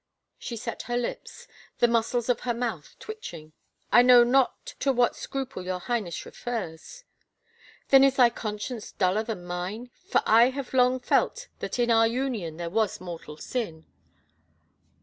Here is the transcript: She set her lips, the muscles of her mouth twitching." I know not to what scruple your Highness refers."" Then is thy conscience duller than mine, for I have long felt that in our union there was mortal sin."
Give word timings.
She 0.39 0.55
set 0.57 0.81
her 0.89 0.97
lips, 0.97 1.47
the 1.77 1.87
muscles 1.87 2.27
of 2.27 2.39
her 2.39 2.55
mouth 2.55 2.95
twitching." 2.97 3.53
I 3.91 4.01
know 4.01 4.23
not 4.23 4.73
to 4.79 4.91
what 4.91 5.15
scruple 5.15 5.63
your 5.63 5.77
Highness 5.77 6.25
refers."" 6.25 7.03
Then 7.89 8.03
is 8.03 8.15
thy 8.15 8.31
conscience 8.31 8.91
duller 8.91 9.21
than 9.21 9.45
mine, 9.45 9.91
for 10.09 10.23
I 10.25 10.49
have 10.49 10.73
long 10.73 10.99
felt 11.01 11.49
that 11.59 11.77
in 11.77 11.91
our 11.91 12.07
union 12.07 12.57
there 12.57 12.71
was 12.71 12.99
mortal 12.99 13.37
sin." 13.37 13.85